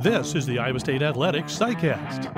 [0.00, 2.32] This is the Iowa State Athletics SciCast.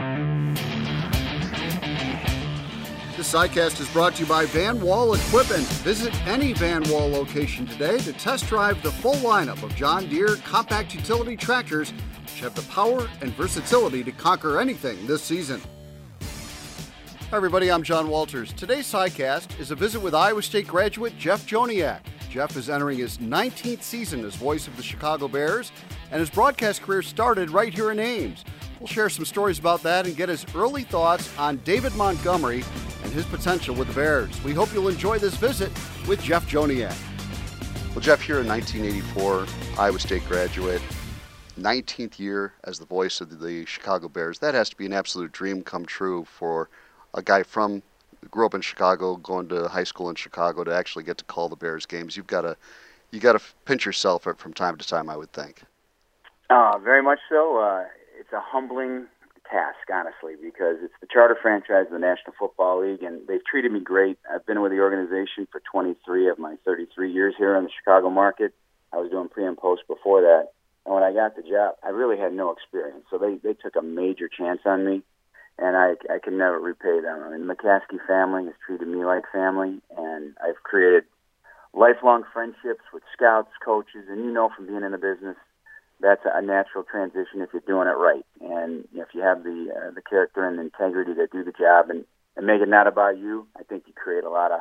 [3.16, 5.66] The SciCast is brought to you by Van Wall Equipment.
[5.84, 10.36] Visit any Van Wall location today to test drive the full lineup of John Deere
[10.36, 11.92] compact utility tractors
[12.22, 15.60] which have the power and versatility to conquer anything this season.
[16.22, 17.70] Hi, everybody.
[17.70, 18.54] I'm John Walters.
[18.54, 22.00] Today's SciCast is a visit with Iowa State graduate Jeff Joniak.
[22.30, 25.72] Jeff is entering his 19th season as voice of the Chicago Bears,
[26.12, 28.44] and his broadcast career started right here in Ames.
[28.78, 32.62] We'll share some stories about that and get his early thoughts on David Montgomery
[33.02, 34.44] and his potential with the Bears.
[34.44, 35.72] We hope you'll enjoy this visit
[36.06, 36.96] with Jeff Joniak.
[37.90, 40.82] Well, Jeff, here in 1984, Iowa State graduate,
[41.58, 44.38] 19th year as the voice of the Chicago Bears.
[44.38, 46.70] That has to be an absolute dream come true for
[47.12, 47.82] a guy from
[48.30, 51.48] grew up in Chicago, going to high school in Chicago to actually get to call
[51.48, 52.16] the Bears games.
[52.16, 52.56] You've got to
[53.10, 55.62] you got to pinch yourself from time to time, I would think.
[56.48, 57.58] Uh, very much so.
[57.58, 57.84] Uh,
[58.18, 59.06] it's a humbling
[59.50, 63.72] task, honestly, because it's the charter franchise of the National Football League, and they've treated
[63.72, 64.18] me great.
[64.32, 68.10] I've been with the organization for 23 of my 33 years here in the Chicago
[68.10, 68.54] market.
[68.92, 70.48] I was doing pre and post before that.
[70.86, 73.04] And when I got the job, I really had no experience.
[73.10, 75.02] So they, they took a major chance on me
[75.60, 77.22] and I I can never repay them.
[77.22, 81.04] I mean, the McCaskey family has treated me like family, and I've created
[81.74, 85.36] lifelong friendships with scouts, coaches, and you know from being in the business,
[86.00, 89.90] that's a natural transition if you're doing it right, and if you have the uh,
[89.94, 92.04] the character and the integrity to do the job and
[92.36, 93.46] and make it not about you.
[93.58, 94.60] I think you create a lot of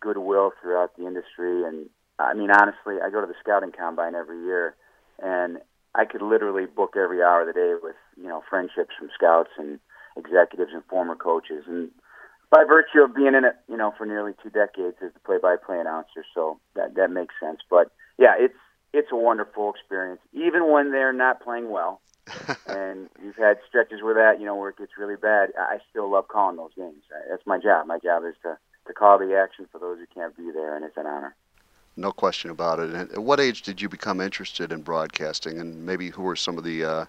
[0.00, 4.44] goodwill throughout the industry, and I mean honestly, I go to the scouting combine every
[4.44, 4.74] year,
[5.22, 5.58] and
[5.94, 9.50] I could literally book every hour of the day with you know friendships from scouts
[9.58, 9.80] and
[10.16, 11.64] executives and former coaches.
[11.66, 11.90] And
[12.50, 15.80] by virtue of being in it, you know, for nearly two decades as the play-by-play
[15.80, 17.60] announcer, so that that makes sense.
[17.68, 18.54] But yeah, it's
[18.92, 22.00] it's a wonderful experience, even when they're not playing well.
[22.68, 25.50] and you've had stretches where that, you know, where it gets really bad.
[25.58, 27.02] I still love calling those games.
[27.28, 27.86] That's my job.
[27.86, 28.56] My job is to
[28.86, 31.34] to call the action for those who can't be there, and it's an honor.
[31.96, 32.90] No question about it.
[32.90, 36.58] And at what age did you become interested in broadcasting, and maybe who were some
[36.58, 37.04] of the uh,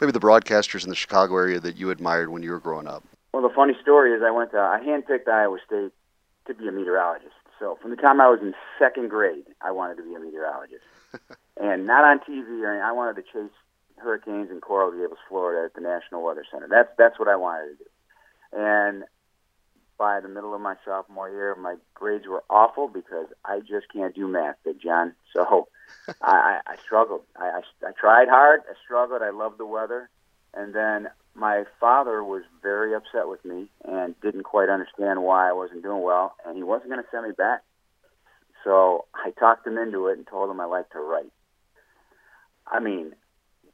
[0.00, 3.04] maybe the broadcasters in the Chicago area that you admired when you were growing up?
[3.32, 5.92] Well, the funny story is I went to I handpicked Iowa State
[6.46, 7.34] to be a meteorologist.
[7.58, 10.84] So from the time I was in second grade, I wanted to be a meteorologist,
[11.60, 12.84] and not on TV or anything.
[12.84, 13.52] I wanted to chase
[13.96, 16.68] hurricanes in Coral Gables, Florida, at the National Weather Center.
[16.68, 17.90] That's that's what I wanted to do.
[18.52, 19.04] And
[19.98, 24.14] by the middle of my sophomore year, my grades were awful because I just can't
[24.14, 25.14] do math, Big John.
[25.34, 25.68] So
[26.22, 27.22] I, I struggled.
[27.36, 28.60] I, I, I tried hard.
[28.68, 29.22] I struggled.
[29.22, 30.10] I loved the weather.
[30.52, 35.52] And then my father was very upset with me and didn't quite understand why I
[35.52, 37.62] wasn't doing well, and he wasn't going to send me back.
[38.62, 41.32] So I talked him into it and told him I liked to write.
[42.66, 43.14] I mean,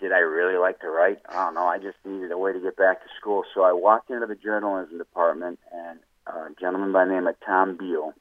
[0.00, 1.18] did I really like to write?
[1.28, 1.66] I don't know.
[1.66, 3.44] I just needed a way to get back to school.
[3.54, 7.76] So I walked into the journalism department, and a gentleman by the name of Tom
[7.76, 8.14] Beal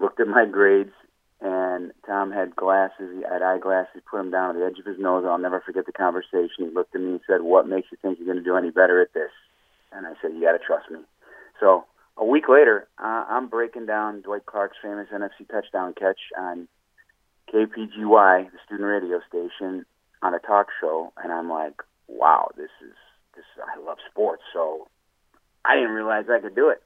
[0.00, 0.92] looked at my grades
[1.42, 4.98] and Tom had glasses, he had eyeglasses, put them down at the edge of his
[4.98, 5.24] nose.
[5.26, 6.50] I'll never forget the conversation.
[6.58, 8.70] He looked at me and said, What makes you think you're going to do any
[8.70, 9.30] better at this?
[9.90, 11.00] And I said, You got to trust me.
[11.58, 11.84] So
[12.16, 16.68] a week later, uh, I'm breaking down Dwight Clark's famous NFC touchdown catch on
[17.52, 19.84] KPGY, the student radio station,
[20.22, 22.94] on a talk show, and I'm like, wow, this is
[23.34, 23.44] this.
[23.58, 24.86] I love sports, so
[25.64, 26.82] I didn't realize I could do it.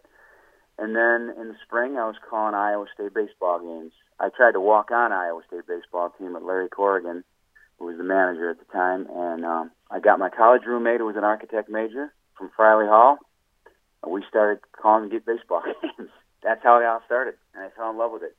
[0.78, 3.92] And then in the spring, I was calling Iowa State baseball games.
[4.20, 7.24] I tried to walk on Iowa State baseball team with Larry Corrigan,
[7.78, 11.06] who was the manager at the time, and um, I got my college roommate, who
[11.06, 13.18] was an architect major from Friley Hall.
[14.02, 16.10] And we started calling to get baseball games.
[16.42, 18.36] That's how it all started, and I fell in love with it.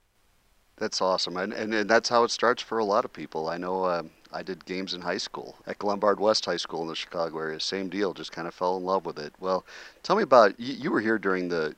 [0.77, 3.49] That's awesome, and, and, and that's how it starts for a lot of people.
[3.49, 6.87] I know uh, I did games in high school at Glenbard West High School in
[6.87, 7.59] the Chicago area.
[7.59, 9.33] Same deal, just kind of fell in love with it.
[9.39, 9.65] Well,
[10.03, 11.75] tell me about you, you were here during the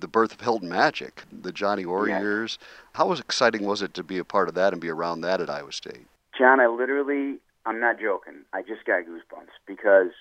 [0.00, 2.58] the birth of Hilton Magic, the Johnny Orr years.
[2.92, 5.40] How was exciting was it to be a part of that and be around that
[5.40, 6.06] at Iowa State?
[6.36, 8.44] John, I literally, I'm not joking.
[8.52, 10.12] I just got goosebumps because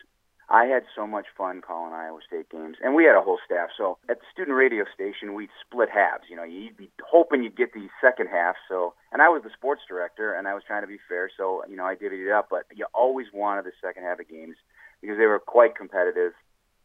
[0.50, 3.70] I had so much fun calling Iowa State games, and we had a whole staff.
[3.78, 6.24] So at the student radio station, we'd split halves.
[6.30, 8.56] You know, you'd be hoping you'd get the second half.
[8.70, 11.30] So, and I was the sports director, and I was trying to be fair.
[11.36, 12.48] So, you know, I divvied it up.
[12.50, 14.56] But you always wanted the second half of games
[15.02, 16.32] because they were quite competitive,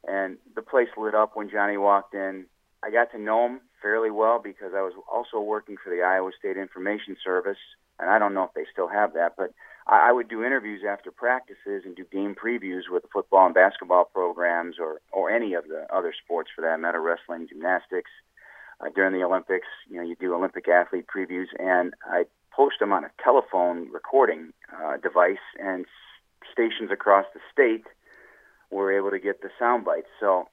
[0.09, 2.47] and the place lit up when Johnny walked in.
[2.83, 6.31] I got to know him fairly well because I was also working for the Iowa
[6.39, 7.59] State Information Service,
[7.99, 9.53] and I don't know if they still have that, but
[9.87, 13.55] I, I would do interviews after practices and do game previews with the football and
[13.55, 18.11] basketball programs, or or any of the other sports for that matter, wrestling, gymnastics.
[18.81, 22.93] Uh, during the Olympics, you know, you do Olympic athlete previews, and I post them
[22.93, 25.87] on a telephone recording uh, device, and
[26.51, 27.87] stations across the state
[28.71, 30.09] were able to get the sound bites.
[30.19, 30.49] So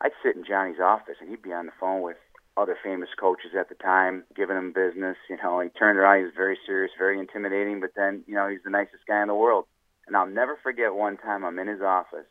[0.00, 2.16] I'd sit in Johnny's office and he'd be on the phone with
[2.56, 5.16] other famous coaches at the time, giving them business.
[5.28, 8.48] You know, he turned around, he was very serious, very intimidating, but then, you know,
[8.48, 9.66] he's the nicest guy in the world.
[10.06, 12.26] And I'll never forget one time I'm in his office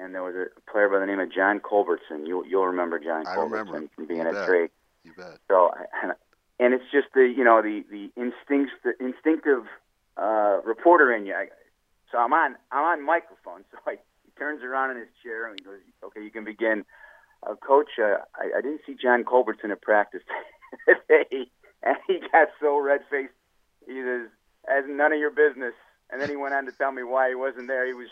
[0.00, 2.26] and there was a player by the name of John Culbertson.
[2.26, 3.90] You, you'll remember John I Culbertson remember.
[3.94, 4.46] from being You at bet.
[4.46, 4.70] Drake.
[5.04, 5.38] You bet.
[5.48, 5.70] So,
[6.02, 6.12] and,
[6.60, 9.64] and it's just the you know the the instincts the instinctive
[10.16, 11.34] uh, reporter in you.
[11.34, 11.48] I,
[12.12, 13.64] so I'm on I'm on microphone.
[13.72, 13.98] So I,
[14.38, 16.84] turns around in his chair and he goes, "Okay, you can begin."
[17.46, 20.22] Uh, Coach, uh, I, I didn't see John Culbertson at practice
[20.88, 21.50] today,
[21.82, 23.32] and he got so red faced.
[23.86, 24.28] He says,
[24.68, 25.74] "As none of your business."
[26.10, 27.86] And then he went on to tell me why he wasn't there.
[27.86, 28.08] He was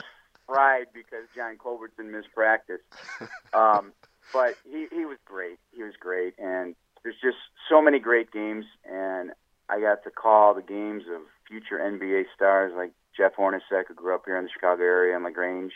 [0.46, 2.80] fried because John Culbertson missed practice.
[3.54, 3.92] Um,
[4.34, 5.58] but he, he was great.
[5.74, 7.38] He was great, and there's just
[7.70, 9.30] so many great games, and
[9.70, 14.14] I got to call the games of future NBA stars like Jeff Hornacek, who grew
[14.14, 15.72] up here in the Chicago area in Lagrange,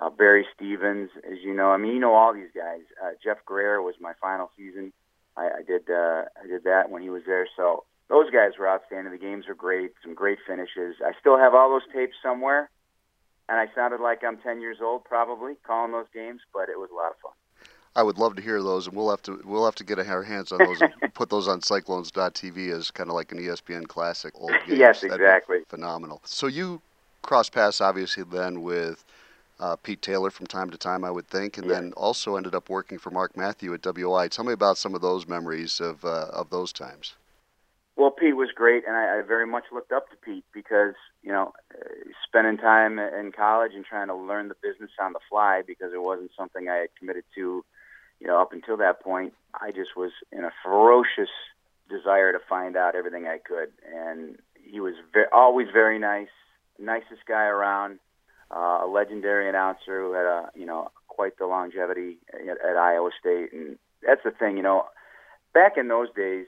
[0.00, 1.70] uh, Barry Stevens, as you know.
[1.70, 2.80] I mean, you know all these guys.
[3.02, 4.92] Uh, Jeff Grayer was my final season.
[5.36, 7.46] I, I did uh, I did that when he was there.
[7.56, 9.12] So those guys were outstanding.
[9.12, 9.92] The games were great.
[10.02, 10.96] Some great finishes.
[11.04, 12.70] I still have all those tapes somewhere,
[13.48, 16.88] and I sounded like I'm 10 years old probably calling those games, but it was
[16.90, 17.32] a lot of fun.
[17.96, 20.22] I would love to hear those, and we'll have to we'll have to get our
[20.22, 24.32] hands on those and put those on Cyclones.tv as kind of like an ESPN classic
[24.36, 24.78] old games.
[24.78, 25.58] Yes, exactly.
[25.68, 26.22] phenomenal.
[26.24, 26.80] So you
[27.22, 29.04] cross paths obviously then with
[29.60, 31.74] uh, Pete Taylor from time to time, I would think, and Yeah.
[31.74, 34.28] then also ended up working for Mark Matthew at WOI.
[34.28, 37.14] Tell me about some of those memories of uh, of those times.
[37.96, 41.30] Well, Pete was great, and I, I very much looked up to Pete because you
[41.30, 41.52] know,
[42.26, 46.02] spending time in college and trying to learn the business on the fly because it
[46.02, 47.64] wasn't something I had committed to,
[48.20, 49.34] you know, up until that point.
[49.60, 51.28] I just was in a ferocious
[51.90, 56.28] desire to find out everything I could, and he was ve- always very nice,
[56.78, 57.98] nicest guy around,
[58.54, 63.10] uh, a legendary announcer who had a you know quite the longevity at, at Iowa
[63.18, 64.86] State, and that's the thing, you know,
[65.52, 66.46] back in those days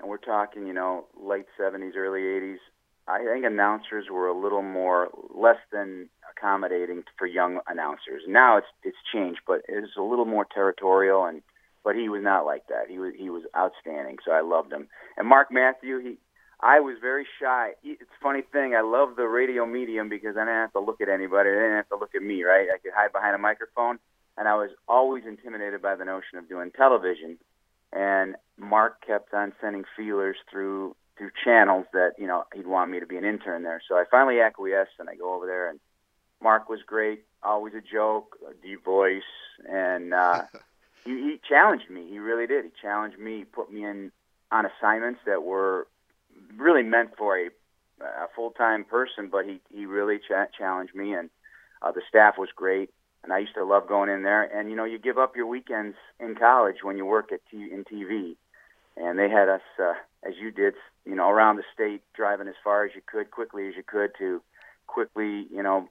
[0.00, 2.58] and we're talking, you know, late 70s, early 80s,
[3.06, 8.22] I think announcers were a little more, less than accommodating for young announcers.
[8.28, 11.40] Now it's it's changed, but it's a little more territorial, and
[11.82, 12.90] but he was not like that.
[12.90, 14.88] He was he was outstanding, so I loved him.
[15.16, 16.18] And Mark Matthew, he,
[16.60, 17.72] I was very shy.
[17.84, 18.74] It's a funny thing.
[18.74, 21.50] I love the radio medium because I didn't have to look at anybody.
[21.50, 22.66] They didn't have to look at me, right?
[22.74, 23.98] I could hide behind a microphone,
[24.36, 27.38] and I was always intimidated by the notion of doing television
[27.92, 33.00] and Mark kept on sending feelers through through channels that you know he'd want me
[33.00, 33.82] to be an intern there.
[33.88, 35.80] So I finally acquiesced, and I go over there, and
[36.42, 39.22] Mark was great, always a joke, a deep voice,
[39.68, 40.42] and uh,
[41.04, 42.06] he, he challenged me.
[42.08, 42.64] He really did.
[42.64, 43.38] He challenged me.
[43.38, 44.12] He put me in
[44.50, 45.86] on assignments that were
[46.56, 47.46] really meant for a,
[48.00, 51.30] a full time person, but he he really cha- challenged me, and
[51.82, 52.90] uh, the staff was great
[53.22, 54.42] and I used to love going in there.
[54.42, 57.70] And you know, you give up your weekends in college when you work at T-
[57.72, 58.36] in TV,
[58.96, 59.94] and they had us uh,
[60.26, 60.74] as you did,
[61.04, 64.12] you know, around the state, driving as far as you could, quickly as you could,
[64.18, 64.42] to
[64.86, 65.88] quickly, you know,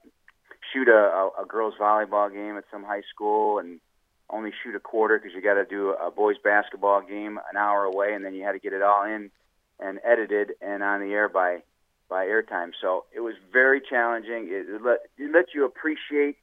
[0.73, 3.79] shoot a, a, a girls volleyball game at some high school, and
[4.29, 7.83] only shoot a quarter because you got to do a boys basketball game an hour
[7.83, 9.29] away, and then you had to get it all in
[9.79, 11.63] and edited and on the air by
[12.09, 12.71] by airtime.
[12.81, 14.47] So it was very challenging.
[14.49, 16.37] It, it let it you appreciate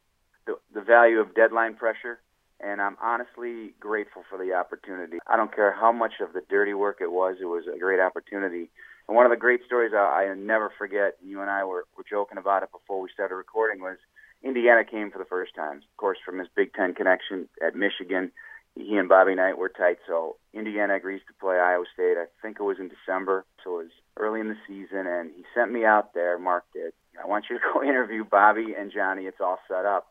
[0.47, 2.21] the, the value of deadline pressure,
[2.61, 5.19] and I'm honestly grateful for the opportunity.
[5.27, 8.01] I don't care how much of the dirty work it was, it was a great
[8.01, 8.71] opportunity.
[9.09, 12.05] And one of the great stories I, I never forget, you and I were, were
[12.09, 13.99] joking about it before we started recording, was
[14.43, 15.79] Indiana came for the first time.
[15.79, 18.33] Of course, from his Big Ten connection at Michigan,
[18.77, 19.99] he and Bobby Knight were tight.
[20.07, 22.17] So Indiana agrees to play Iowa State.
[22.19, 25.45] I think it was in December, so it was early in the season, and he
[25.55, 26.39] sent me out there.
[26.39, 26.93] Mark did.
[27.23, 29.25] I want you to go interview Bobby and Johnny.
[29.25, 30.09] It's all set up.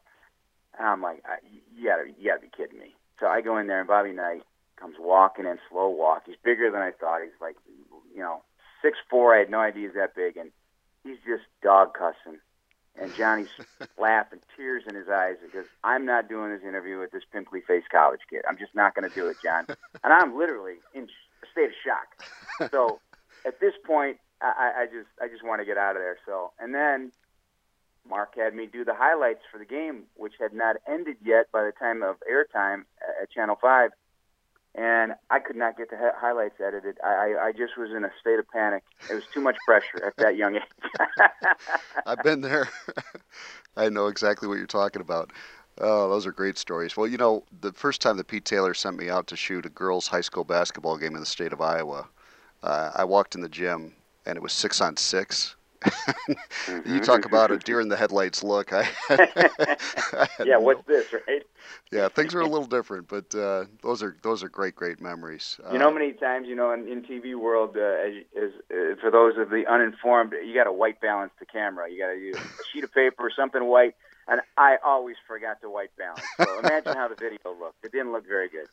[0.77, 1.23] And I'm like,
[1.75, 2.95] you gotta, you gotta be kidding me.
[3.19, 4.43] So I go in there, and Bobby Knight
[4.79, 6.23] comes walking in, slow walk.
[6.25, 7.21] He's bigger than I thought.
[7.21, 7.55] He's like,
[8.13, 8.41] you know,
[8.81, 9.35] six four.
[9.35, 10.51] I had no idea he's that big, and
[11.03, 12.39] he's just dog cussing.
[12.99, 13.49] And Johnny's
[13.99, 17.89] laughing, tears in his eyes, because I'm not doing this interview with this pimply faced
[17.89, 18.43] college kid.
[18.47, 19.65] I'm just not going to do it, John.
[20.03, 22.69] and I'm literally in a state of shock.
[22.71, 22.99] So
[23.45, 26.17] at this point, I, I just, I just want to get out of there.
[26.25, 27.11] So, and then
[28.07, 31.63] Mark had me do the highlights for the game, which had not ended yet by
[31.63, 32.83] the time of airtime
[33.21, 33.91] at Channel 5.
[34.75, 36.97] And I could not get the hi- highlights edited.
[37.03, 38.83] I, I, I just was in a state of panic.
[39.09, 40.63] It was too much pressure at that young age.
[42.05, 42.69] I've been there.
[43.77, 45.31] I know exactly what you're talking about.
[45.79, 46.95] Oh, those are great stories.
[46.97, 49.69] Well, you know, the first time that Pete Taylor sent me out to shoot a
[49.69, 52.07] girls' high school basketball game in the state of Iowa,
[52.61, 53.93] uh, I walked in the gym
[54.25, 55.55] and it was six on six,
[56.85, 58.73] you talk about a deer in the headlights look.
[58.73, 61.43] I, I yeah, what's this, right?
[61.91, 65.59] Yeah, things are a little different, but uh, those are those are great, great memories.
[65.71, 68.95] You know, uh, many times, you know, in, in TV world, uh, as, as uh,
[69.01, 71.89] for those of the uninformed, you got to white balance the camera.
[71.91, 73.95] You got to use a sheet of paper, or something white,
[74.27, 76.25] and I always forgot to white balance.
[76.37, 77.83] So imagine how the video looked.
[77.83, 78.67] It didn't look very good.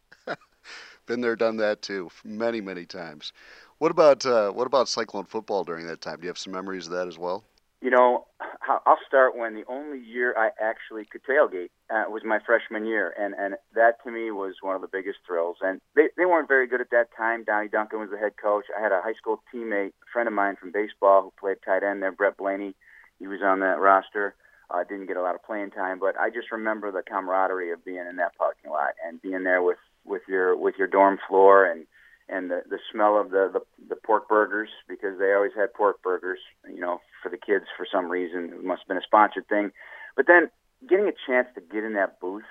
[1.06, 3.32] Been there, done that too, many, many times.
[3.80, 6.16] What about uh, what about Cyclone football during that time?
[6.16, 7.44] Do you have some memories of that as well?
[7.80, 8.26] You know,
[8.68, 13.14] I'll start when the only year I actually could tailgate uh, was my freshman year,
[13.18, 15.56] and and that to me was one of the biggest thrills.
[15.62, 17.42] And they they weren't very good at that time.
[17.42, 18.66] Donnie Duncan was the head coach.
[18.78, 21.82] I had a high school teammate, a friend of mine from baseball, who played tight
[21.82, 22.74] end there, Brett Blaney.
[23.18, 24.34] He was on that roster.
[24.70, 27.82] Uh, didn't get a lot of playing time, but I just remember the camaraderie of
[27.82, 31.64] being in that parking lot and being there with with your with your dorm floor
[31.64, 31.86] and
[32.30, 36.02] and the the smell of the, the the pork burgers because they always had pork
[36.02, 38.52] burgers, you know, for the kids for some reason.
[38.54, 39.72] It must have been a sponsored thing.
[40.16, 40.50] But then
[40.88, 42.44] getting a chance to get in that booth,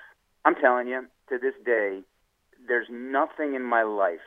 [0.44, 2.02] I'm telling you, to this day,
[2.68, 4.26] there's nothing in my life,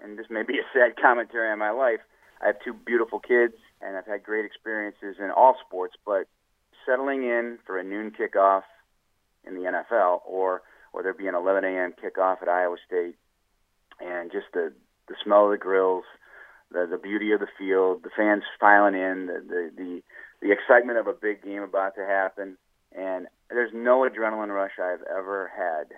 [0.00, 2.00] and this may be a sad commentary on my life.
[2.42, 6.26] I have two beautiful kids, and I've had great experiences in all sports, but
[6.86, 8.62] settling in for a noon kickoff
[9.46, 11.92] in the NFL or or there be an 11 a.m.
[12.02, 13.16] kickoff at Iowa State,
[14.00, 14.72] and just the
[15.08, 16.04] the smell of the grills,
[16.70, 20.02] the the beauty of the field, the fans filing in, the the the,
[20.42, 22.56] the excitement of a big game about to happen,
[22.96, 25.96] and there's no adrenaline rush I've ever had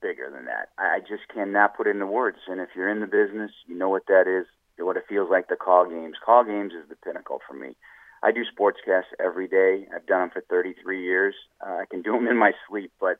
[0.00, 0.68] bigger than that.
[0.78, 2.38] I just cannot put into words.
[2.48, 4.46] And if you're in the business, you know what that is,
[4.78, 6.16] what it feels like to call games.
[6.24, 7.76] Call games is the pinnacle for me.
[8.22, 9.86] I do sportscasts every day.
[9.94, 11.34] I've done them for 33 years.
[11.64, 13.18] Uh, I can do them in my sleep, but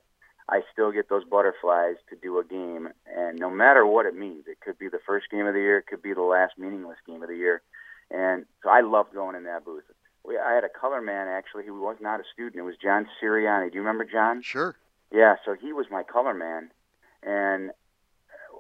[0.53, 4.45] I still get those butterflies to do a game, and no matter what it means,
[4.47, 6.99] it could be the first game of the year, it could be the last meaningless
[7.07, 7.63] game of the year,
[8.11, 9.85] and so I love going in that booth.
[10.27, 12.57] We, I had a color man actually who was not a student.
[12.57, 13.71] It was John Siriani.
[13.71, 14.43] Do you remember John?
[14.43, 14.77] Sure.
[15.11, 16.71] Yeah, so he was my color man,
[17.23, 17.71] and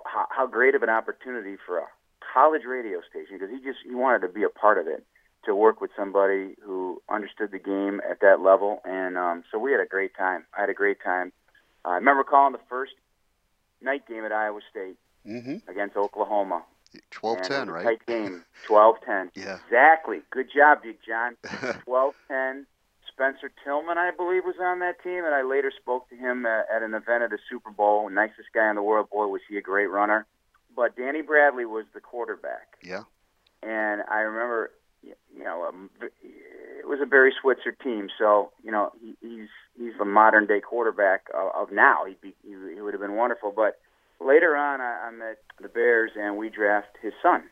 [0.06, 1.86] how, how great of an opportunity for a
[2.32, 5.04] college radio station because he just he wanted to be a part of it
[5.44, 9.72] to work with somebody who understood the game at that level and um so we
[9.72, 11.32] had a great time i had a great time
[11.84, 12.92] I remember calling the first
[13.80, 14.96] night game at Iowa State
[15.26, 15.68] mm-hmm.
[15.70, 16.64] against Oklahoma.
[17.10, 17.84] 12-10, right?
[17.84, 19.30] Tight game, 12-10.
[19.34, 19.58] yeah.
[19.64, 20.20] Exactly.
[20.30, 21.36] Good job, Big John.
[21.44, 22.64] 12-10.
[23.10, 26.66] Spencer Tillman, I believe, was on that team, and I later spoke to him at,
[26.74, 28.08] at an event at the Super Bowl.
[28.08, 29.10] Nicest guy in the world.
[29.10, 30.26] Boy, was he a great runner.
[30.74, 32.78] But Danny Bradley was the quarterback.
[32.82, 33.02] Yeah.
[33.62, 34.70] And I remember,
[35.02, 35.90] you know, um,
[36.82, 40.60] it was a Barry Switzer team, so you know he, he's he's the modern day
[40.60, 42.04] quarterback of, of now.
[42.06, 43.52] He'd be he, he would have been wonderful.
[43.54, 43.78] But
[44.20, 47.44] later on, I, I met the Bears and we draft his son,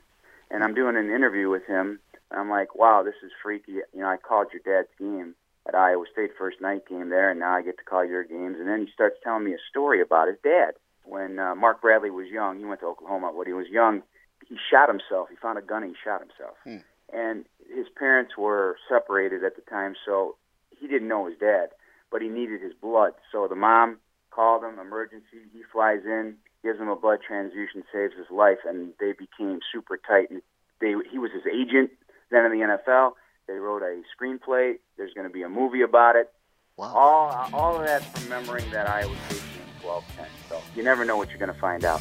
[0.51, 2.01] and I'm doing an interview with him.
[2.31, 3.73] And I'm like, wow, this is freaky.
[3.93, 5.35] You know, I called your dad's game
[5.67, 8.57] at Iowa State first night game there, and now I get to call your games.
[8.59, 10.75] And then he starts telling me a story about his dad.
[11.05, 13.33] When uh, Mark Bradley was young, he went to Oklahoma.
[13.35, 14.03] When he was young,
[14.49, 15.29] he shot himself.
[15.29, 16.57] He found a gun and he shot himself.
[16.65, 16.85] Hmm.
[17.13, 20.37] And his parents were separated at the time, so
[20.71, 21.71] he didn't know his dad,
[22.11, 23.13] but he needed his blood.
[23.33, 23.99] So the mom
[24.31, 25.49] called him, emergency.
[25.53, 29.97] He flies in, gives him a blood transfusion, saves his life, and they became super
[29.97, 30.31] tight.
[30.31, 30.43] And
[30.81, 31.91] they, he was his agent
[32.31, 33.13] then in the NFL.
[33.47, 34.75] They wrote a screenplay.
[34.97, 36.33] There's going to be a movie about it.
[36.77, 36.95] Wow.
[36.95, 40.27] All, all of that from remembering that Iowa State in 12 10.
[40.49, 42.01] So you never know what you're going to find out.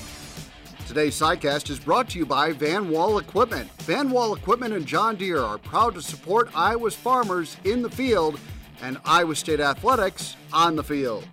[0.88, 3.70] Today's SciCast is brought to you by Van Wall Equipment.
[3.84, 8.39] Van Wall Equipment and John Deere are proud to support Iowa's farmers in the field
[8.81, 11.27] and Iowa State athletics on the field.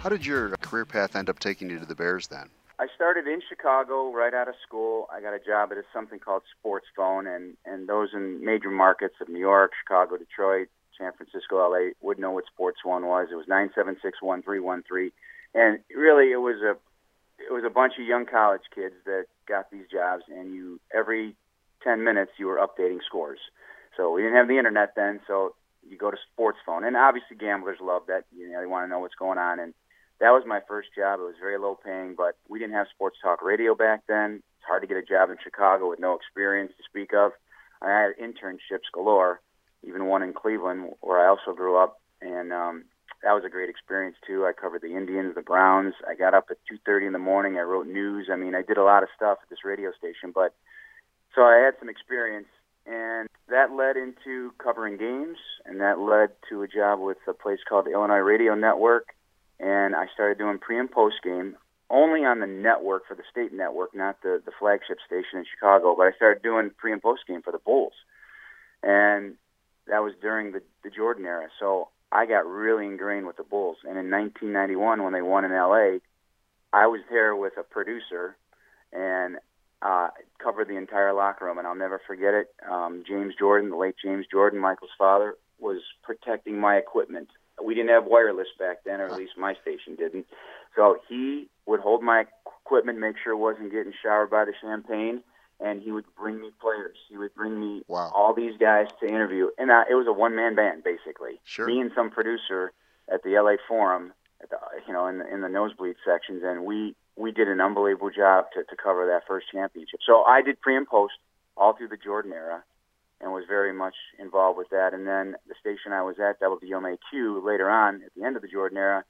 [0.00, 2.50] How did your career path end up taking you to the Bears then?
[2.78, 5.08] I started in Chicago right out of school.
[5.12, 9.14] I got a job at something called Sports Phone, and, and those in major markets
[9.20, 13.28] of New York, Chicago, Detroit, San Francisco, LA would know what Sports Phone was.
[13.30, 15.12] It was nine seven six one three one three,
[15.54, 16.76] And really, it was a
[17.42, 21.36] it was a bunch of young college kids that got these jobs, and you every
[21.82, 23.40] ten minutes you were updating scores.
[23.96, 25.54] So we didn't have the internet then, so
[25.88, 28.24] you go to sports phone, and obviously gamblers love that.
[28.36, 29.74] You know, they want to know what's going on, and
[30.20, 31.20] that was my first job.
[31.20, 34.42] It was very low paying, but we didn't have sports talk radio back then.
[34.58, 37.32] It's hard to get a job in Chicago with no experience to speak of.
[37.82, 39.40] I had internships galore,
[39.82, 42.84] even one in Cleveland, where I also grew up, and um,
[43.22, 44.46] that was a great experience too.
[44.46, 45.94] I covered the Indians, the Browns.
[46.08, 47.58] I got up at 2:30 in the morning.
[47.58, 48.28] I wrote news.
[48.30, 50.54] I mean, I did a lot of stuff at this radio station, but
[51.34, 52.48] so I had some experience,
[52.86, 57.60] and that led into covering games, and that led to a job with a place
[57.68, 59.14] called the Illinois Radio Network,
[59.60, 61.56] and I started doing pre and post game
[61.90, 65.94] only on the network for the state network, not the the flagship station in Chicago.
[65.96, 67.94] But I started doing pre and post game for the Bulls,
[68.82, 69.34] and
[69.86, 71.48] that was during the the Jordan era.
[71.58, 73.78] So I got really ingrained with the Bulls.
[73.82, 75.98] And in 1991, when they won in LA,
[76.72, 78.36] I was there with a producer
[78.92, 79.38] and
[79.84, 80.08] uh,
[80.42, 81.58] covered the entire locker room.
[81.58, 82.48] And I'll never forget it.
[82.68, 87.28] Um, James Jordan, the late James Jordan, Michael's father, was protecting my equipment.
[87.62, 90.26] We didn't have wireless back then, or at least my station didn't.
[90.74, 92.24] So he would hold my
[92.64, 95.22] equipment, make sure it wasn't getting showered by the champagne,
[95.60, 96.96] and he would bring me players.
[97.08, 98.10] He would bring me wow.
[98.14, 101.40] all these guys to interview, and uh, it was a one-man band basically.
[101.44, 101.66] Sure.
[101.66, 102.72] Me and some producer
[103.12, 104.12] at the LA Forum,
[104.42, 107.60] at the, you know, in the, in the nosebleed sections, and we we did an
[107.60, 110.00] unbelievable job to, to cover that first championship.
[110.06, 111.14] So I did pre and post
[111.56, 112.64] all through the Jordan era,
[113.20, 114.92] and was very much involved with that.
[114.92, 118.48] And then the station I was at, WMAQ, later on at the end of the
[118.48, 119.04] Jordan era,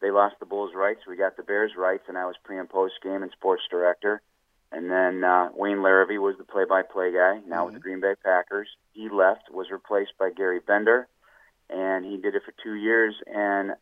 [0.00, 1.00] they lost the Bulls' rights.
[1.08, 4.20] We got the Bears' rights, and I was pre and post game and sports director.
[4.70, 7.40] And then uh, Wayne Larrivee was the play-by-play guy.
[7.46, 7.64] Now mm-hmm.
[7.66, 11.08] with the Green Bay Packers, he left, was replaced by Gary Bender,
[11.70, 13.14] and he did it for two years.
[13.26, 13.72] And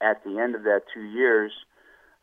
[0.00, 1.52] at the end of that two years,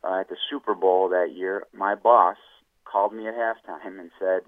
[0.03, 2.38] uh, at the Super Bowl that year, my boss
[2.86, 4.41] called me at halftime and said,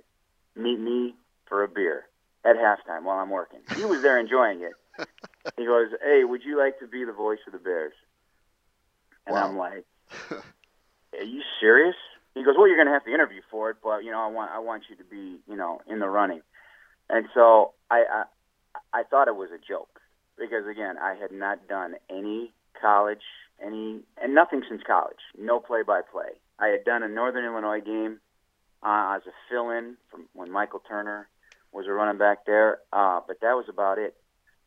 [0.56, 1.16] "Meet me
[1.48, 2.06] for a beer
[2.44, 4.74] at halftime while I'm working." He was there enjoying it.
[5.58, 7.94] He goes, "Hey, would you like to be the voice of the Bears?"
[9.26, 9.48] And wow.
[9.48, 9.86] I'm like,
[10.32, 11.96] "Are you serious?"
[12.36, 14.28] He goes, "Well, you're going to have to interview for it, but you know, I
[14.28, 16.42] want I want you to be, you know, in the running."
[17.10, 18.26] And so I
[18.74, 20.00] I, I thought it was a joke
[20.38, 23.24] because again, I had not done any college,
[23.64, 25.20] any and nothing since college.
[25.38, 26.40] No play-by-play.
[26.60, 28.20] I had done a Northern Illinois game
[28.84, 31.28] uh, as a fill-in from when Michael Turner
[31.72, 34.16] was a running back there, uh, but that was about it.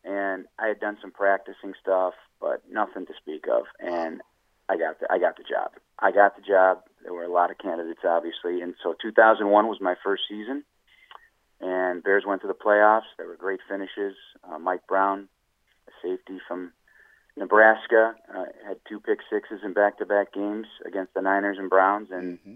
[0.03, 3.63] And I had done some practicing stuff, but nothing to speak of.
[3.79, 4.21] And
[4.69, 5.71] I got the I got the job.
[5.99, 6.83] I got the job.
[7.03, 10.63] There were a lot of candidates, obviously, and so 2001 was my first season.
[11.61, 13.09] And Bears went to the playoffs.
[13.17, 14.15] There were great finishes.
[14.43, 15.29] Uh, Mike Brown,
[15.87, 16.73] a safety from
[17.37, 22.39] Nebraska, uh, had two pick sixes in back-to-back games against the Niners and Browns, and
[22.39, 22.55] mm-hmm.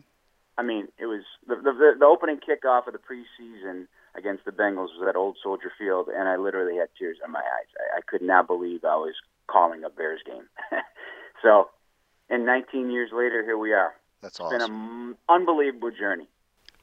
[0.58, 4.89] I mean, it was the, the the opening kickoff of the preseason against the Bengals
[4.97, 7.67] was at Old Soldier Field, and I literally had tears in my eyes.
[7.77, 9.15] I, I could not believe I was
[9.47, 10.43] calling a Bears game.
[11.41, 11.69] so,
[12.30, 13.93] and 19 years later, here we are.
[14.21, 14.56] That's awesome.
[14.56, 16.27] It's been an unbelievable journey.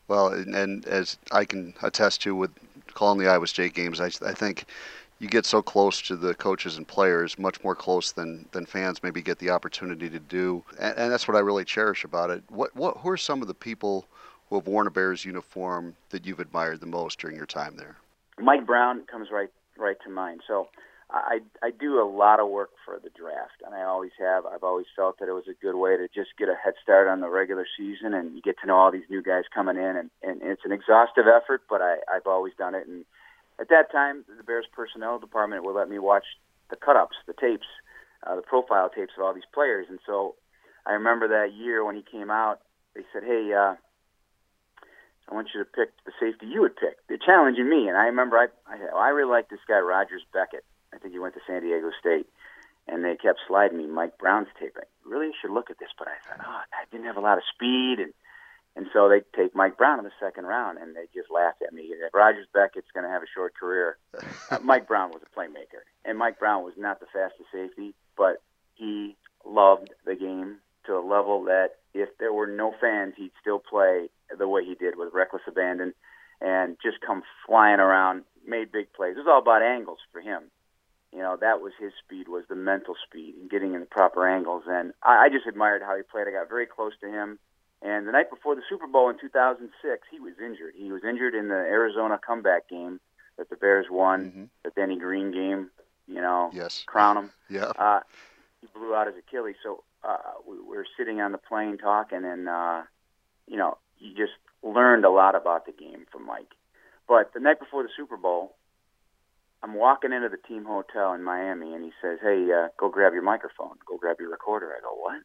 [0.08, 2.50] Well, and, and as I can attest to with
[2.94, 4.66] calling the Iowa State games, I, I think
[5.18, 9.02] you get so close to the coaches and players, much more close than, than fans
[9.02, 10.62] maybe get the opportunity to do.
[10.78, 12.42] And, and that's what I really cherish about it.
[12.48, 14.06] What, what, who are some of the people
[14.48, 17.96] who have worn a Bears uniform that you've admired the most during your time there?
[18.38, 20.42] Mike Brown comes right right to mind.
[20.46, 20.68] So
[21.10, 24.44] I I do a lot of work for the draft, and I always have.
[24.44, 27.08] I've always felt that it was a good way to just get a head start
[27.08, 29.96] on the regular season, and you get to know all these new guys coming in,
[29.96, 33.04] and, and it's an exhaustive effort, but I I've always done it, and
[33.58, 36.24] at that time, the Bears personnel department would let me watch
[36.70, 37.66] the cut-ups, the tapes,
[38.26, 39.86] uh, the profile tapes of all these players.
[39.88, 40.34] And so
[40.84, 42.60] I remember that year when he came out,
[42.94, 43.74] they said, "Hey, uh,
[45.28, 48.06] I want you to pick the safety you would pick." They're challenging me, and I
[48.06, 50.64] remember I I, I really like this guy Rogers Beckett.
[50.92, 52.26] I think he went to San Diego State,
[52.88, 54.76] and they kept sliding me Mike Brown's tape.
[54.78, 57.38] I really should look at this, but I thought, oh, I didn't have a lot
[57.38, 58.12] of speed and
[58.76, 61.72] and so they take Mike Brown in the second round, and they just laughed at
[61.72, 61.94] me.
[62.12, 63.96] Rogers Beckett's going to have a short career.
[64.50, 68.42] uh, Mike Brown was a playmaker, and Mike Brown was not the fastest safety, but
[68.74, 73.58] he loved the game to a level that if there were no fans, he'd still
[73.58, 75.94] play the way he did with reckless abandon
[76.42, 79.14] and just come flying around, made big plays.
[79.16, 80.50] It was all about angles for him.
[81.12, 84.28] You know, that was his speed, was the mental speed and getting in the proper
[84.28, 84.64] angles.
[84.66, 86.28] And I, I just admired how he played.
[86.28, 87.38] I got very close to him
[87.82, 90.74] and the night before the Super Bowl in 2006, he was injured.
[90.76, 93.00] He was injured in the Arizona comeback game
[93.36, 94.44] that the Bears won, mm-hmm.
[94.64, 95.70] the Denny Green game.
[96.08, 96.84] You know, yes.
[96.86, 97.30] crown him.
[97.50, 97.72] yeah.
[97.78, 98.00] Uh,
[98.60, 99.56] he blew out his Achilles.
[99.62, 100.16] So uh,
[100.48, 102.82] we, we were sitting on the plane talking, and uh,
[103.46, 106.52] you know, you just learned a lot about the game from Mike.
[107.08, 108.56] But the night before the Super Bowl,
[109.62, 113.12] I'm walking into the team hotel in Miami, and he says, "Hey, uh, go grab
[113.12, 113.76] your microphone.
[113.84, 115.20] Go grab your recorder." I go, "What?"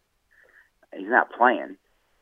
[0.92, 1.78] And he's not playing.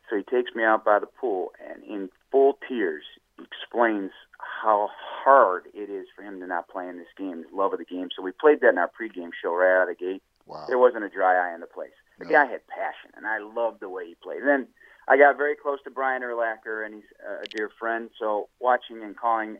[0.09, 3.03] So he takes me out by the pool and in full tears
[3.39, 7.73] explains how hard it is for him to not play in this game, his love
[7.73, 8.09] of the game.
[8.15, 10.23] So we played that in our pregame show right out of the gate.
[10.45, 10.65] Wow.
[10.67, 11.93] There wasn't a dry eye in the place.
[12.17, 12.31] The no.
[12.31, 14.39] guy had passion, and I loved the way he played.
[14.39, 14.67] And then
[15.07, 17.03] I got very close to Brian Urlacher, and he's
[17.43, 18.09] a dear friend.
[18.19, 19.57] So watching and calling,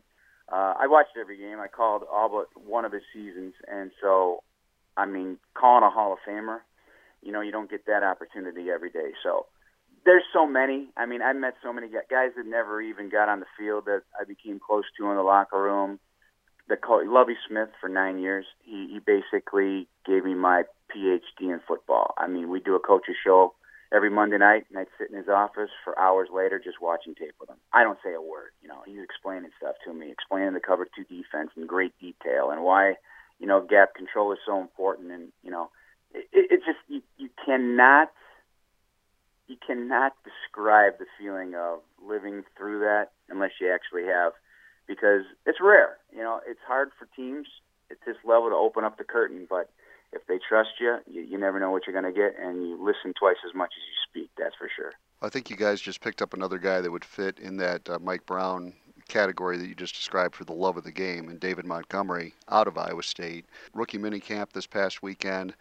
[0.50, 1.58] uh, I watched every game.
[1.60, 4.42] I called all but one of his seasons, and so
[4.96, 6.58] I mean, calling a Hall of Famer,
[7.22, 9.12] you know, you don't get that opportunity every day.
[9.22, 9.46] So
[10.04, 10.88] there's so many.
[10.96, 14.02] I mean, I met so many guys that never even got on the field that
[14.18, 15.98] I became close to in the locker room.
[16.68, 18.46] the coach, Lovie Smith, for nine years.
[18.62, 20.62] He, he basically gave me my
[20.94, 22.14] PhD in football.
[22.16, 23.54] I mean, we do a coach's show
[23.92, 27.34] every Monday night, and I'd sit in his office for hours later just watching tape
[27.40, 27.56] with him.
[27.72, 28.52] I don't say a word.
[28.62, 32.50] You know, he's explaining stuff to me, explaining the cover two defense in great detail
[32.50, 32.94] and why,
[33.40, 35.10] you know, gap control is so important.
[35.10, 35.70] And you know,
[36.14, 38.10] it, it just you, you cannot
[39.50, 44.32] you cannot describe the feeling of living through that unless you actually have,
[44.86, 45.98] because it's rare.
[46.12, 47.48] You know, it's hard for teams
[47.90, 49.68] at this level to open up the curtain, but
[50.12, 52.76] if they trust you, you, you never know what you're going to get, and you
[52.80, 54.30] listen twice as much as you speak.
[54.38, 54.92] That's for sure.
[55.20, 57.98] I think you guys just picked up another guy that would fit in that uh,
[58.00, 58.72] Mike Brown
[59.08, 62.68] category that you just described for the love of the game, and David Montgomery out
[62.68, 63.46] of Iowa State.
[63.74, 65.54] Rookie minicamp this past weekend.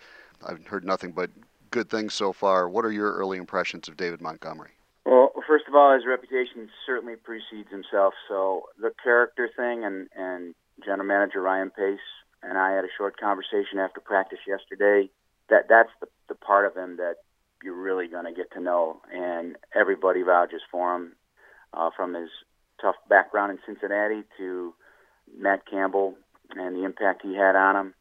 [0.45, 1.31] I've heard nothing but
[1.71, 2.69] good things so far.
[2.69, 4.71] What are your early impressions of David Montgomery?
[5.05, 8.13] Well, first of all, his reputation certainly precedes himself.
[8.27, 11.99] So the character thing, and and general manager Ryan Pace
[12.41, 15.09] and I had a short conversation after practice yesterday.
[15.49, 17.15] That that's the the part of him that
[17.63, 21.13] you're really going to get to know, and everybody vouches for him,
[21.73, 22.29] uh, from his
[22.79, 24.73] tough background in Cincinnati to
[25.37, 26.15] Matt Campbell
[26.51, 27.93] and the impact he had on him.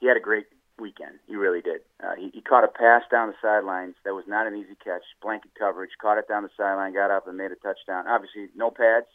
[0.00, 0.46] He had a great
[0.78, 1.18] weekend.
[1.26, 1.80] He really did.
[2.02, 5.02] Uh, he, he caught a pass down the sidelines that was not an easy catch,
[5.22, 5.90] blanket coverage.
[6.00, 8.06] Caught it down the sideline, got up and made a touchdown.
[8.06, 9.06] Obviously, no pads.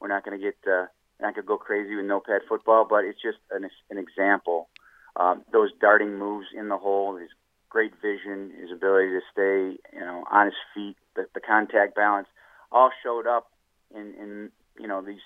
[0.00, 0.86] We're not going to get uh,
[1.20, 4.68] not going to go crazy with no pad football, but it's just an, an example.
[5.16, 7.30] Um, those darting moves in the hole, his
[7.68, 12.28] great vision, his ability to stay, you know, on his feet, the, the contact balance,
[12.72, 13.50] all showed up
[13.94, 15.20] in, in you know these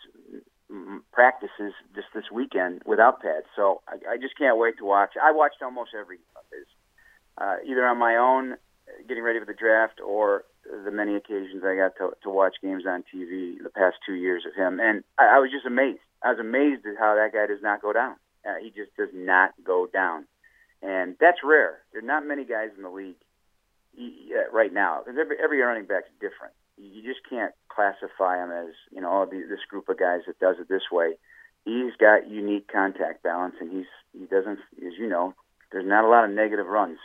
[1.12, 3.46] practices just this weekend without pads.
[3.56, 5.10] So I, I just can't wait to watch.
[5.20, 6.18] I watched almost every
[7.40, 8.56] uh, either on my own,
[9.06, 10.44] getting ready for the draft, or
[10.84, 14.44] the many occasions I got to, to watch games on TV the past two years
[14.46, 16.00] of him, and I, I was just amazed.
[16.22, 18.16] I was amazed at how that guy does not go down.
[18.44, 20.26] Uh, he just does not go down,
[20.82, 21.78] and that's rare.
[21.92, 23.16] There are not many guys in the league
[23.98, 26.54] uh, right now every every running back's different.
[26.78, 30.56] You just can't classify him as you know oh, this group of guys that does
[30.60, 31.14] it this way.
[31.64, 35.34] He's got unique contact balance, and he's he doesn't, as you know,
[35.72, 36.98] there's not a lot of negative runs.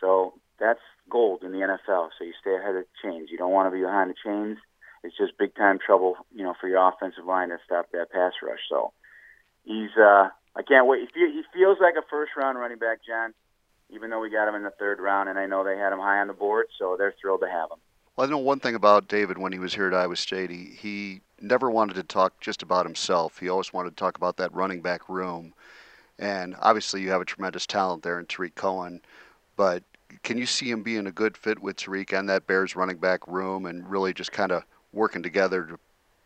[0.00, 2.10] So that's gold in the NFL.
[2.18, 3.28] So you stay ahead of the chains.
[3.30, 4.58] You don't want to be behind the chains.
[5.02, 8.32] It's just big time trouble, you know, for your offensive line to stop that pass
[8.42, 8.60] rush.
[8.68, 8.92] So
[9.64, 11.08] he's uh I can't wait.
[11.14, 13.32] He feels like a first round running back, John,
[13.88, 16.00] even though we got him in the third round, and I know they had him
[16.00, 17.78] high on the board, so they're thrilled to have him.
[18.20, 20.50] Well, I know one thing about David when he was here at Iowa State.
[20.50, 23.38] He, he never wanted to talk just about himself.
[23.38, 25.54] He always wanted to talk about that running back room.
[26.18, 29.00] And obviously, you have a tremendous talent there in Tarik Cohen.
[29.56, 29.84] But
[30.22, 33.26] can you see him being a good fit with Tarik and that Bears running back
[33.26, 35.78] room and really just kind of working together to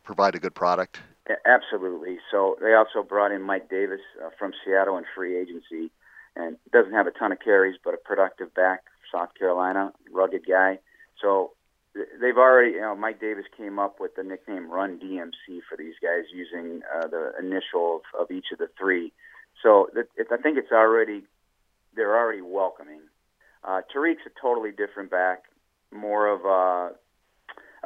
[0.02, 0.98] provide a good product?
[1.46, 2.18] Absolutely.
[2.28, 5.92] So they also brought in Mike Davis uh, from Seattle in free agency,
[6.34, 8.82] and doesn't have a ton of carries, but a productive back,
[9.14, 10.80] South Carolina, rugged guy.
[11.22, 11.52] So
[11.94, 15.94] they've already, you know, Mike Davis came up with the nickname Run DMC for these
[16.02, 19.12] guys using uh, the initial of, of each of the three.
[19.62, 21.24] So it, it, I think it's already
[21.94, 23.00] they're already welcoming.
[23.62, 25.44] Uh, Tarik's a totally different back,
[25.92, 26.94] more of a,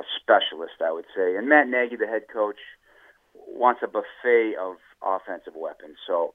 [0.00, 1.36] a specialist, I would say.
[1.36, 2.56] And Matt Nagy, the head coach,
[3.34, 5.96] wants a buffet of offensive weapons.
[6.06, 6.34] So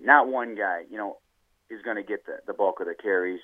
[0.00, 1.18] not one guy, you know,
[1.70, 3.40] is going to get the, the bulk of the carries.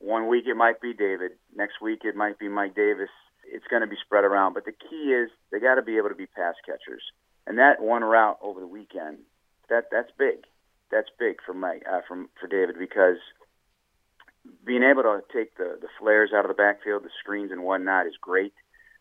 [0.00, 1.32] One week it might be David.
[1.54, 3.10] Next week it might be Mike Davis.
[3.44, 4.54] It's going to be spread around.
[4.54, 7.02] But the key is they got to be able to be pass catchers.
[7.46, 9.18] And that one route over the weekend,
[9.68, 10.44] that that's big.
[10.90, 13.18] That's big for Mike, uh, from for David because
[14.64, 18.06] being able to take the the flares out of the backfield, the screens and whatnot
[18.06, 18.54] is great.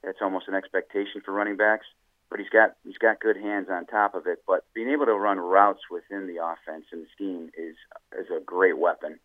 [0.03, 1.85] That's almost an expectation for running backs.
[2.29, 4.43] But he's got he's got good hands on top of it.
[4.45, 7.75] But being able to run routes within the offense and the scheme is
[8.17, 9.19] is a great weapon.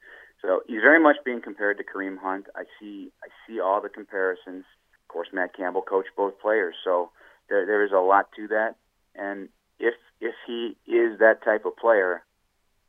[0.44, 2.46] So he's very much being compared to Kareem Hunt.
[2.54, 4.64] I see I see all the comparisons.
[5.02, 7.10] Of course, Matt Campbell coached both players, so
[7.48, 8.74] there there is a lot to that.
[9.14, 12.22] And if if he is that type of player,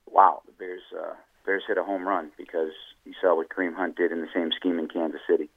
[0.05, 1.13] wow, the Bears uh,
[1.45, 2.71] Bears hit a home run because
[3.05, 5.49] you saw what Kareem Hunt did in the same scheme in Kansas City.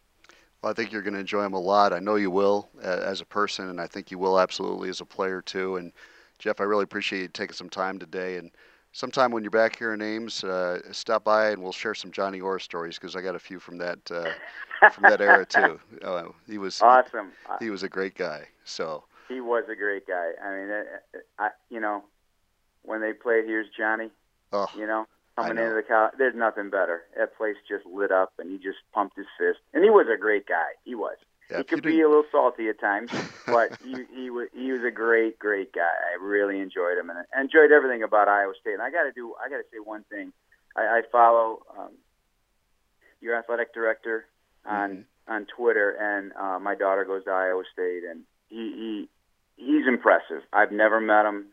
[0.62, 1.92] Well, I think you're going to enjoy him a lot.
[1.92, 5.00] I know you will uh, as a person, and I think you will absolutely as
[5.00, 5.76] a player too.
[5.76, 5.92] And
[6.38, 8.36] Jeff, I really appreciate you taking some time today.
[8.36, 8.50] And
[8.92, 12.40] sometime when you're back here in Ames, uh, stop by and we'll share some Johnny
[12.40, 14.30] Orr stories because I got a few from that uh,
[14.90, 15.80] from that era too.
[16.02, 17.32] Uh, he was awesome.
[17.58, 18.48] He, he, was a great guy.
[18.64, 20.30] So he was a great guy.
[20.42, 22.04] I mean, uh, I, you know,
[22.82, 24.10] when they played "Here's Johnny,"
[24.52, 27.02] oh, you know, coming into the college, there's nothing better.
[27.16, 29.58] That place just lit up, and he just pumped his fist.
[29.74, 30.72] And he was a great guy.
[30.84, 31.16] He was.
[31.50, 33.10] Yeah, he could be a little salty at times,
[33.46, 35.80] but he he was he was a great great guy.
[36.12, 38.74] I really enjoyed him and I enjoyed everything about Iowa State.
[38.74, 40.32] And I got to do I got to say one thing.
[40.76, 41.92] I, I follow um,
[43.20, 44.26] your athletic director
[44.66, 45.32] on Mm-hmm.
[45.32, 49.06] on Twitter, and uh, my daughter goes to Iowa State, and he
[49.56, 50.42] he he's impressive.
[50.52, 51.46] I've never met him,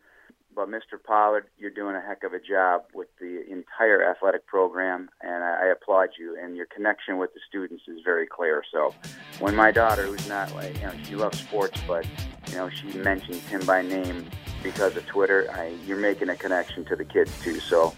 [0.56, 1.00] but Mr.
[1.04, 5.64] Pollard, you're doing a heck of a job with the entire athletic program, and I,
[5.64, 6.36] I applaud you.
[6.42, 8.64] And your connection with the students is very clear.
[8.72, 8.94] So,
[9.38, 12.06] when my daughter, who's not like you know, she loves sports, but
[12.48, 14.26] you know, she mentions him by name
[14.62, 17.60] because of Twitter, I, you're making a connection to the kids too.
[17.60, 17.94] So,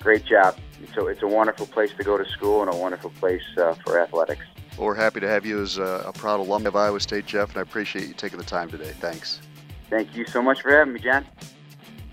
[0.00, 0.58] great job.
[0.94, 4.00] So it's a wonderful place to go to school and a wonderful place uh, for
[4.00, 4.44] athletics.
[4.76, 7.50] Well, we're happy to have you as a, a proud alum of Iowa State, Jeff,
[7.50, 8.92] and I appreciate you taking the time today.
[8.98, 9.40] Thanks.
[9.88, 11.24] Thank you so much for having me, John.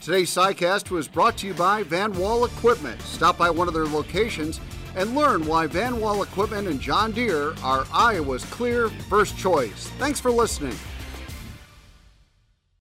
[0.02, 3.02] Today's SciCast was brought to you by Van Wall Equipment.
[3.02, 4.62] Stop by one of their locations
[4.96, 9.90] and learn why Van Wall Equipment and John Deere are Iowa's clear first choice.
[10.00, 10.76] Thanks for listening.